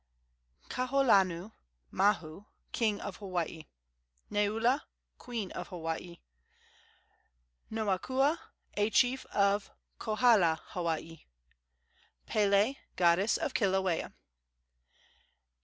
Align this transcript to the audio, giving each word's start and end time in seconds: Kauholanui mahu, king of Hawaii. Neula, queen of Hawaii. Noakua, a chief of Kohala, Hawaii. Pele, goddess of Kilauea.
Kauholanui 0.67 1.51
mahu, 1.91 2.45
king 2.71 2.99
of 3.01 3.17
Hawaii. 3.17 3.65
Neula, 4.31 4.81
queen 5.19 5.51
of 5.51 5.67
Hawaii. 5.67 6.17
Noakua, 7.71 8.39
a 8.75 8.89
chief 8.89 9.27
of 9.27 9.69
Kohala, 9.99 10.59
Hawaii. 10.69 11.25
Pele, 12.25 12.77
goddess 12.95 13.37
of 13.37 13.53
Kilauea. 13.53 14.11